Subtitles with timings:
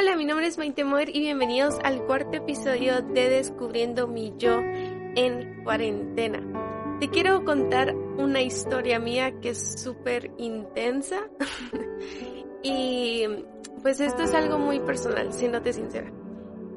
[0.00, 4.58] Hola, mi nombre es Maite Moer y bienvenidos al cuarto episodio de Descubriendo mi yo
[4.58, 6.42] en cuarentena.
[7.00, 11.28] Te quiero contar una historia mía que es súper intensa
[12.62, 13.26] y
[13.82, 16.10] pues esto es algo muy personal, siéndote sincera.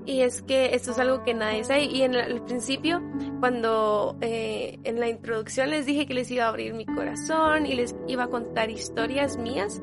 [0.05, 1.85] Y es que esto es algo que nadie sabe.
[1.85, 3.01] Y en el principio,
[3.39, 7.73] cuando eh, en la introducción les dije que les iba a abrir mi corazón y
[7.75, 9.81] les iba a contar historias mías.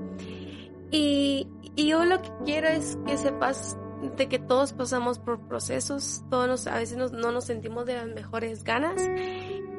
[0.90, 3.78] Y, yo lo que quiero es que sepas
[4.16, 8.64] de que todos pasamos por procesos, todos a veces no nos sentimos de las mejores
[8.64, 9.00] ganas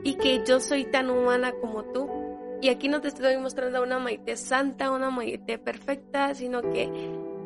[0.04, 2.10] y que yo soy tan humana como tú.
[2.62, 6.90] Y aquí no te estoy mostrando una Maite santa, una Maite perfecta, sino que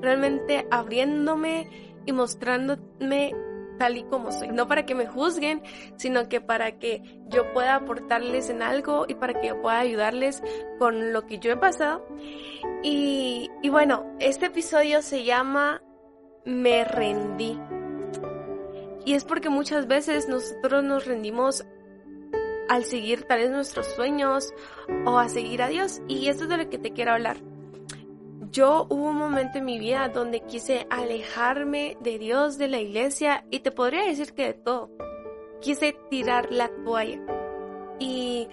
[0.02, 3.34] realmente abriéndome y mostrándome
[3.78, 4.50] tal y como soy.
[4.50, 5.62] No para que me juzguen,
[5.98, 10.42] sino que para que yo pueda aportarles en algo y para que yo pueda ayudarles
[10.80, 12.06] con lo que yo he pasado.
[12.84, 15.82] Y, y bueno, este episodio se llama
[16.46, 17.60] Me rendí.
[19.06, 21.66] Y es porque muchas veces nosotros nos rendimos
[22.70, 24.54] al seguir tal vez nuestros sueños
[25.06, 26.02] o a seguir a Dios.
[26.08, 27.38] Y eso es de lo que te quiero hablar.
[28.56, 33.44] Yo hubo un momento en mi vida donde quise alejarme de Dios, de la iglesia
[33.52, 34.92] y te podría decir que de todo.
[35.60, 37.20] Quise tirar la toalla.
[38.00, 38.48] Y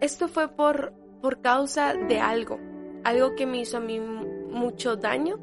[0.00, 2.60] esto fue por, por causa de algo.
[3.04, 5.38] Algo que me hizo a mí mucho daño.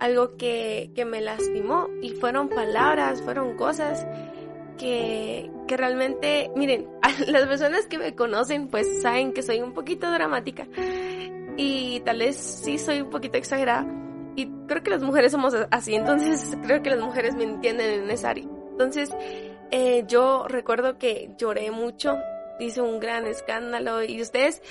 [0.00, 1.86] Algo que, que me lastimó.
[2.02, 4.04] Y fueron palabras, fueron cosas
[4.78, 6.88] que, que realmente, miren,
[7.28, 10.66] las personas que me conocen pues saben que soy un poquito dramática
[11.60, 13.86] y tal vez sí soy un poquito exagerada
[14.34, 18.10] y creo que las mujeres somos así, entonces creo que las mujeres me entienden en
[18.10, 18.44] esa área.
[18.70, 19.10] Entonces
[19.70, 22.16] eh, yo recuerdo que lloré mucho,
[22.58, 24.62] hice un gran escándalo y ustedes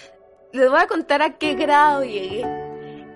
[0.51, 2.43] les voy a contar a qué grado llegué.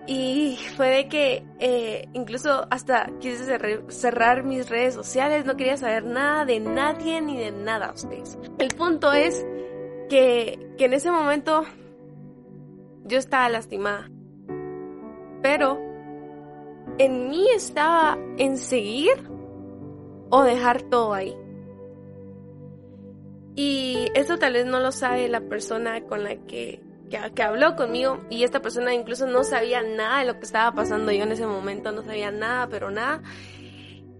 [0.06, 3.46] Y fue de que eh, incluso hasta quise
[3.88, 8.38] cerrar, mis redes sociales, no quería saber nada de nadie ni de nada ustedes.
[8.60, 9.44] El punto es
[10.10, 11.64] que, que en ese momento
[13.06, 14.10] yo estaba lastimada.
[15.42, 15.80] Pero
[16.98, 19.30] en mí estaba en seguir
[20.30, 21.36] o dejar todo ahí.
[23.56, 26.82] Y eso tal vez no lo sabe la persona con la que
[27.36, 31.12] que, habló conmigo y esta persona incluso no sabía nada de lo que estaba pasando
[31.12, 33.22] yo en ese momento, no sabía nada, pero nada.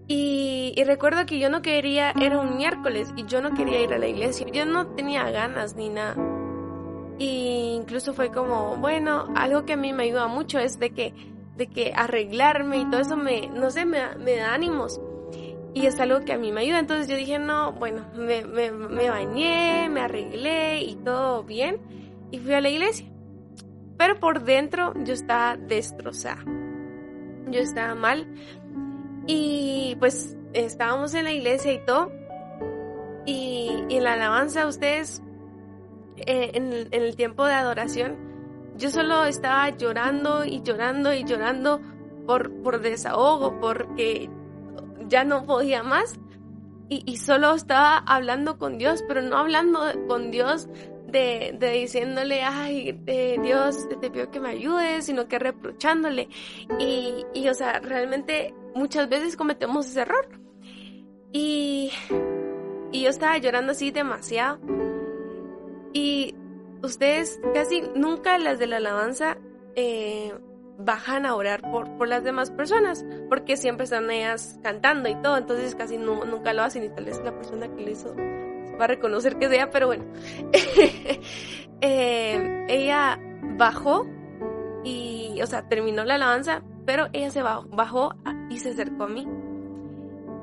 [0.06, 3.98] Y, recuerdo que yo no quería, era un miércoles y yo no quería ir a
[3.98, 6.14] la iglesia, yo no tenía ganas ni nada.
[7.18, 11.14] Y incluso fue como, bueno, algo que a mí me ayuda mucho es de que,
[11.56, 15.00] de que arreglarme y todo eso me, no sé, me, da ánimos.
[15.74, 16.78] Y es algo que a mí me ayuda.
[16.78, 21.78] Entonces yo dije, no, bueno, me, me, me bañé, me arreglé y todo bien
[22.30, 23.06] y fui a la iglesia.
[23.96, 26.42] Pero por dentro yo estaba destrozada.
[27.48, 28.26] Yo estaba mal.
[29.26, 32.10] Y pues estábamos en la iglesia y todo.
[33.26, 35.22] Y, en la alabanza, ustedes,
[36.16, 38.16] eh, en, el tiempo de adoración,
[38.76, 41.80] yo solo estaba llorando y llorando y llorando
[42.26, 44.30] por, por desahogo, porque
[45.08, 46.18] ya no podía más.
[46.88, 50.68] Y, y, solo estaba hablando con Dios, pero no hablando con Dios
[51.14, 56.28] de, diciéndole, ay, eh, Dios, te pido que me ayudes, sino que reprochándole.
[56.78, 60.28] Y, y, o sea, realmente muchas veces cometemos ese error.
[61.32, 61.90] Y,
[62.92, 64.58] y yo estaba llorando así demasiado.
[65.94, 66.34] Y
[66.82, 69.38] ustedes casi nunca las de la alabanza
[69.74, 70.34] eh,
[70.76, 75.38] bajan a orar por, por las demás personas, porque siempre están ellas cantando y todo,
[75.38, 78.14] entonces casi nunca lo hacen y tal vez la persona que lo hizo
[78.78, 80.04] va a reconocer que sea, pero bueno.
[81.86, 83.18] Eh, ella
[83.58, 84.06] bajó
[84.84, 88.14] y, o sea, terminó la alabanza, pero ella se bajó,
[88.48, 89.28] y se acercó a mí.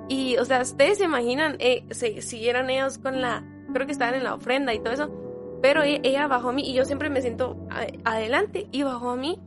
[0.08, 3.44] Y, o sea, ustedes se imaginan, eh, se siguieron ellos con la,
[3.74, 5.10] creo que estaban en la ofrenda y todo eso,
[5.62, 7.58] pero ella, ella bajó a mí y yo siempre me siento
[8.04, 9.40] adelante y bajó a mí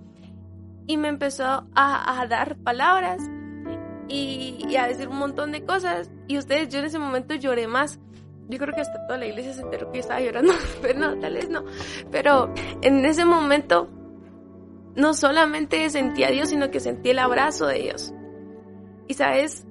[0.87, 3.23] y me empezó a, dar palabras
[4.09, 7.67] y, y, a decir un montón de cosas y ustedes, yo en ese momento lloré
[7.67, 7.99] más
[8.49, 10.53] yo creo que hasta toda la iglesia se enteró que yo estaba llorando,
[10.83, 11.65] pero no, tal vez no.
[12.11, 12.53] Pero
[12.83, 13.89] en ese momento
[14.95, 18.13] no solamente sentí a Dios, sino que sentí el abrazo de Dios.
[19.09, 19.67] Y sabes,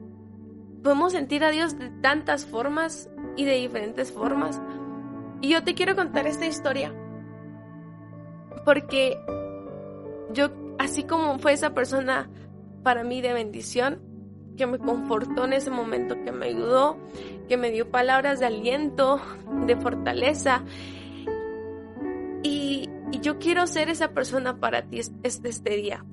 [0.83, 4.61] podemos sentir a Dios de tantas formas y de diferentes formas.
[5.43, 6.93] Y yo te quiero contar esta historia.
[8.63, 9.19] Porque
[10.31, 10.47] yo,
[10.79, 12.29] así como fue esa persona
[12.81, 13.99] para mí de bendición,
[14.55, 16.95] que me confortó en ese momento, que me ayudó,
[17.49, 19.19] que me dio palabras de aliento,
[19.65, 20.63] de fortaleza.
[22.41, 22.89] Y,
[23.21, 26.05] yo quiero ser esa persona para ti este, este día.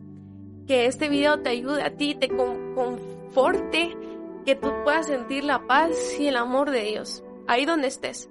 [0.67, 3.97] Que este video te ayude a ti, te conforte,
[4.44, 8.29] que tú puedas sentir la paz y el amor de Dios, ahí donde estés.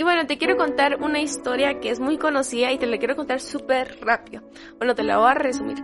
[0.00, 3.16] Y bueno, te quiero contar una historia que es muy conocida y te la quiero
[3.16, 4.42] contar súper rápido.
[4.78, 5.76] Bueno, te la voy a resumir.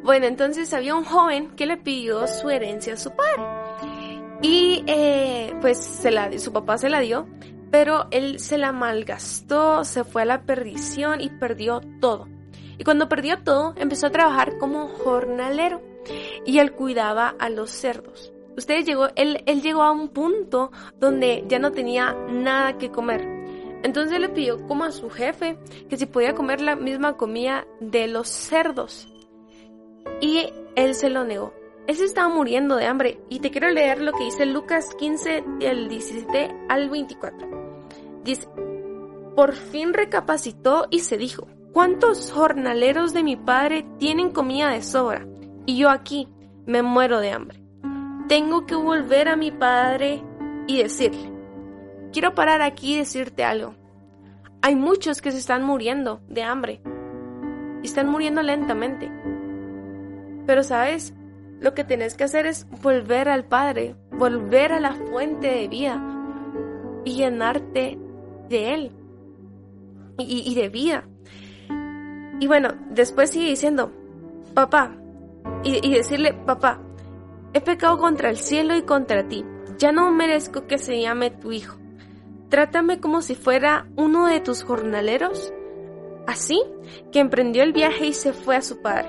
[0.00, 3.42] Bueno, entonces había un joven que le pidió su herencia a su padre.
[4.42, 6.04] Y eh, pues
[6.36, 7.26] su papá se la dio,
[7.72, 12.28] pero él se la malgastó, se fue a la perdición y perdió todo.
[12.78, 15.82] Y cuando perdió todo, empezó a trabajar como jornalero
[16.46, 18.32] y él cuidaba a los cerdos.
[18.56, 23.33] Ustedes llegó, él, él llegó a un punto donde ya no tenía nada que comer
[23.84, 25.58] entonces le pidió como a su jefe
[25.90, 29.06] que si podía comer la misma comida de los cerdos.
[30.22, 31.52] Y él se lo negó.
[31.86, 33.20] Él se estaba muriendo de hambre.
[33.28, 38.22] Y te quiero leer lo que dice Lucas 15, del 17 al 24.
[38.24, 38.48] Dice,
[39.36, 45.26] por fin recapacitó y se dijo, ¿cuántos jornaleros de mi padre tienen comida de sobra?
[45.66, 46.26] Y yo aquí
[46.64, 47.60] me muero de hambre.
[48.28, 50.22] Tengo que volver a mi padre
[50.66, 51.33] y decirle,
[52.14, 53.74] quiero parar aquí y decirte algo.
[54.62, 56.80] Hay muchos que se están muriendo de hambre.
[57.82, 59.10] Están muriendo lentamente.
[60.46, 61.12] Pero sabes,
[61.60, 66.00] lo que tienes que hacer es volver al Padre, volver a la fuente de vida
[67.04, 67.98] y llenarte
[68.48, 68.92] de Él
[70.16, 71.04] y, de vida.
[72.38, 73.90] Y bueno, después sigue diciendo,
[74.54, 74.96] papá,
[75.64, 76.80] y decirle, papá,
[77.52, 79.44] he pecado contra el cielo y contra ti,
[79.78, 81.83] ya no merezco que se llame tu hijo.
[82.54, 85.52] Trátame como si fuera uno de tus jornaleros.
[86.24, 86.62] Así
[87.10, 89.08] que emprendió el viaje y se fue a su padre.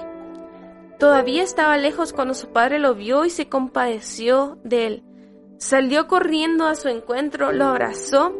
[0.97, 5.03] Todavía estaba lejos cuando su padre lo vio y se compadeció de él.
[5.59, 8.33] Salió corriendo a su encuentro, lo abrazó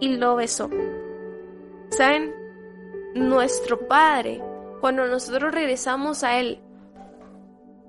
[0.00, 0.68] y lo besó.
[1.90, 2.34] ¿Saben?
[3.14, 4.42] Nuestro Padre,
[4.80, 6.60] cuando nosotros regresamos a Él,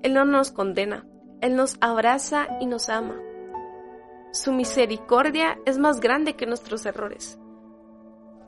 [0.04, 1.08] Él no nos condena,
[1.40, 3.16] Él nos abraza y nos ama.
[4.36, 7.38] Su misericordia es más grande que nuestros errores.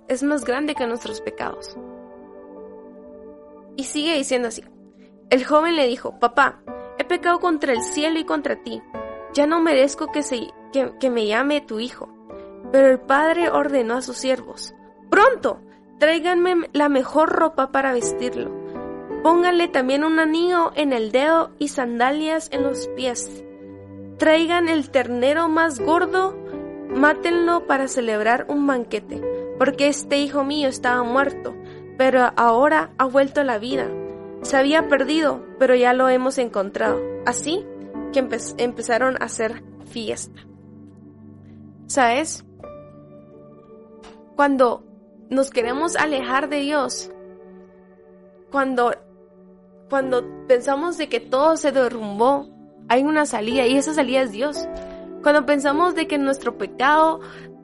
[0.07, 1.79] Es más grande que nuestros pecados.
[3.75, 4.63] Y sigue diciendo así.
[5.31, 6.61] El joven le dijo, papá,
[6.99, 8.83] he pecado contra el cielo y contra ti.
[9.33, 12.11] Ya no merezco que, se, que, me llame tu hijo.
[12.71, 14.75] Pero el padre ordenó a sus siervos,
[15.09, 15.63] pronto,
[15.99, 18.53] tráiganme la mejor ropa para vestirlo.
[19.23, 23.43] Pónganle también un anillo en el dedo y sandalias en los pies
[24.19, 26.37] Traigan el ternero más gordo,
[26.89, 29.23] mátenlo para celebrar un banquete,
[29.59, 31.55] porque este hijo mío estaba muerto,
[31.97, 33.89] pero ahora ha vuelto a la vida.
[34.43, 37.01] Se había perdido, pero ya lo hemos encontrado.
[37.27, 37.65] Así
[38.13, 38.27] que
[38.59, 40.41] empezaron a hacer fiesta.
[41.87, 42.45] ¿Sabes?
[44.35, 44.85] Cuando
[45.31, 47.11] nos queremos alejar de Dios,
[48.51, 48.95] cuando,
[49.89, 52.49] cuando pensamos de que todo se derrumbó,
[52.89, 54.69] hay una salida y esa salida es Dios.
[55.23, 57.21] Cuando pensamos de que nuestro pecado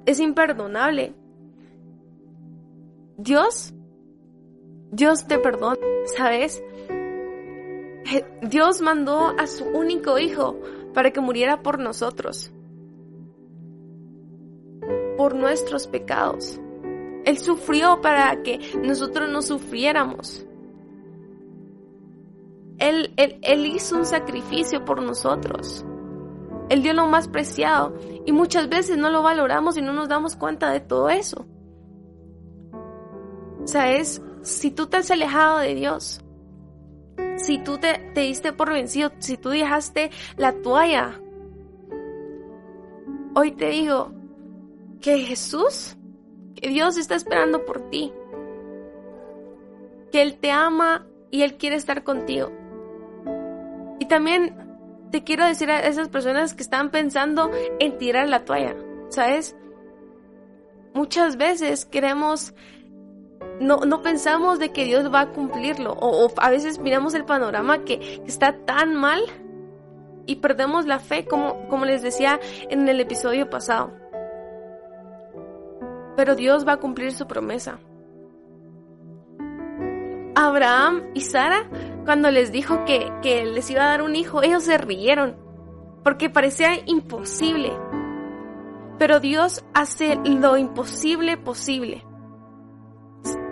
[0.07, 1.15] es imperdonable,
[3.17, 3.73] Dios,
[4.91, 5.79] Dios te perdona,
[6.17, 6.63] ¿sabes?
[8.43, 10.61] Dios mandó a su único hijo
[10.93, 12.53] para que muriera por nosotros,
[15.17, 16.61] por nuestros pecados.
[17.25, 20.47] Él sufrió para que nosotros no sufriéramos.
[22.79, 25.85] Él, él, hizo un sacrificio por nosotros.
[26.69, 30.37] Él dio lo más preciado y muchas veces no lo valoramos y no nos damos
[30.37, 31.47] cuenta de todo eso.
[33.63, 36.21] O sea, es, si tú te has alejado de Dios,
[37.37, 41.21] si tú te, te diste por vencido, si tú dejaste la toalla,
[43.35, 44.13] hoy te digo
[45.01, 45.97] que Jesús,
[46.55, 48.13] que Dios está esperando por ti,
[50.11, 52.51] que Él te ama y Él quiere estar contigo.
[54.05, 54.55] Y también
[55.11, 58.77] te quiero decir a esas personas que están pensando en tirar la toalla,
[59.09, 59.57] ¿sabes?
[60.93, 62.53] Muchas veces queremos,
[63.61, 67.83] no, no pensamos de que Dios va a cumplirlo, o, a veces miramos el panorama
[67.87, 69.23] que está tan mal
[70.27, 73.91] y perdemos la fe, como, como les decía en el episodio pasado.
[76.15, 77.79] Pero Dios va a cumplir su promesa.
[80.35, 81.69] Abraham y Sara,
[82.05, 85.37] cuando les dijo que, que les iba a dar un hijo, ellos se rieron,
[86.03, 87.73] porque parecía imposible.
[88.99, 92.05] Pero Dios hace lo imposible posible.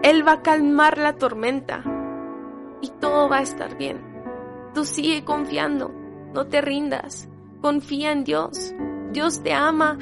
[0.02, 1.84] Él va a calmar la tormenta
[2.80, 4.00] y todo va a estar bien.
[4.74, 5.92] Tú sigue confiando,
[6.34, 7.28] no te rindas,
[7.60, 8.74] confía en Dios.
[9.12, 9.98] Dios te ama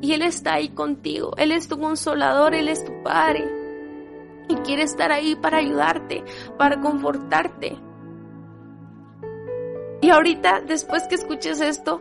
[0.00, 1.32] y Él está ahí contigo.
[1.36, 3.55] Él es tu consolador, Él es tu Padre.
[4.48, 6.24] Y quiere estar ahí para ayudarte,
[6.56, 7.76] para confortarte.
[10.00, 12.00] Y ahorita, después que escuches esto,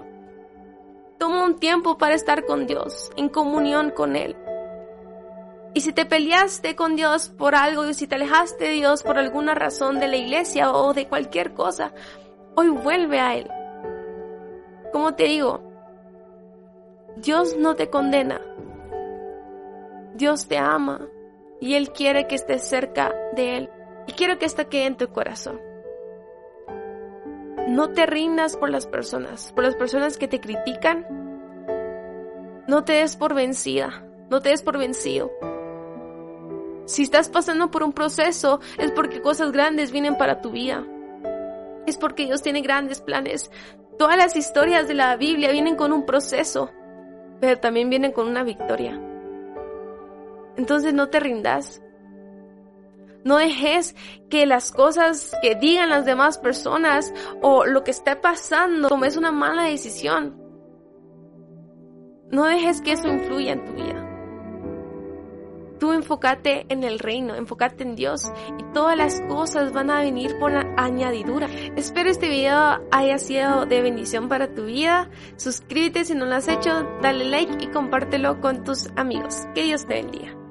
[1.17, 4.35] toma un tiempo para estar con Dios, en comunión con Él.
[5.73, 9.17] Y si te peleaste con Dios por algo, y si te alejaste de Dios por
[9.17, 11.93] alguna razón de la iglesia o de cualquier cosa,
[12.55, 13.49] hoy vuelve a Él.
[14.93, 15.61] Como te digo,
[17.17, 18.39] Dios no te condena.
[20.13, 21.09] Dios te ama
[21.59, 23.69] y Él quiere que estés cerca de Él.
[24.07, 25.59] Y quiero que esto quede en tu corazón.
[27.67, 31.05] No te rindas por las personas, por las personas que te critican.
[32.67, 35.31] No te des por vencida, no te des por vencido.
[36.85, 40.85] Si estás pasando por un proceso, es porque cosas grandes vienen para tu vida.
[41.87, 43.49] Es porque Dios tiene grandes planes.
[43.97, 46.71] Todas las historias de la Biblia vienen con un proceso
[47.39, 48.99] pero también vienen con una victoria.
[50.57, 51.81] Entonces no te rindas.
[53.23, 53.95] No dejes
[54.29, 59.31] que las cosas que digan las demás personas o lo que esté pasando tomes una
[59.31, 60.39] mala decisión.
[62.29, 64.05] No dejes que eso influya en tu vida.
[65.79, 70.37] Tú enfócate en el reino, enfócate en Dios y todas las cosas van a venir
[70.39, 71.47] por añadidura.
[71.75, 75.09] Espero este video haya sido de bendición para tu vida.
[75.35, 79.47] Suscríbete si no lo has hecho, dale like y compártelo con tus amigos.
[79.53, 80.44] Que Dios te bendiga.